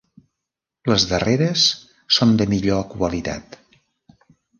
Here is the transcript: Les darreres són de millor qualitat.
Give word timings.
Les 0.91 1.03
darreres 1.09 1.65
són 2.17 2.33
de 2.39 2.47
millor 2.55 2.81
qualitat. 2.95 3.59